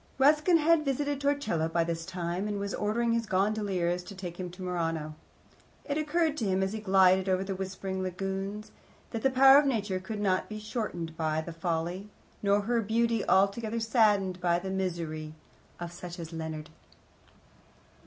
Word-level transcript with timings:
Ruskin 0.17 0.57
had 0.57 0.83
visited 0.83 1.21
Torcello 1.21 1.69
by 1.69 1.83
this 1.83 2.05
time, 2.05 2.47
and 2.47 2.57
was 2.59 2.73
ordering 2.73 3.13
his 3.13 3.27
gondoliers 3.27 4.01
to 4.05 4.15
take 4.15 4.39
him 4.39 4.49
to 4.49 4.63
Murano. 4.63 5.13
It 5.85 5.95
occurred 5.95 6.37
to 6.37 6.45
him, 6.45 6.63
as 6.63 6.73
he 6.73 6.79
glided 6.79 7.29
over 7.29 7.43
the 7.43 7.53
whispering 7.53 8.01
lagoons, 8.01 8.71
that 9.11 9.21
the 9.21 9.29
power 9.29 9.59
of 9.59 9.67
Nature 9.67 9.99
could 9.99 10.19
not 10.19 10.49
be 10.49 10.57
shortened 10.57 11.15
by 11.17 11.39
the 11.41 11.53
folly, 11.53 12.09
nor 12.41 12.61
her 12.61 12.81
beauty 12.81 13.23
altogether 13.29 13.79
saddened 13.79 14.41
by 14.41 14.57
the 14.57 14.71
misery, 14.71 15.35
of 15.79 15.91
such 15.91 16.17
as 16.17 16.33
Leonard. 16.33 16.71